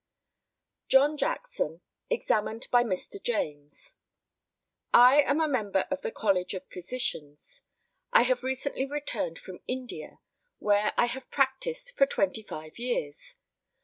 [0.89, 3.21] JOHN JACKSON, examined by Mr.
[3.21, 3.97] JAMES:
[4.91, 7.61] I am a member of the College of Physicians.
[8.11, 10.17] I have recently returned from India,
[10.57, 13.35] where I have practised for twenty five years.